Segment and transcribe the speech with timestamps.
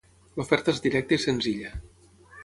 [0.39, 1.73] L'oferta és directa i senzilla.